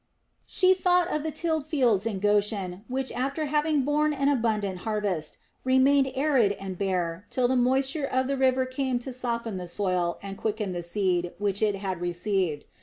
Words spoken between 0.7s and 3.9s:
thought of the tilled fields in Goshen which, after having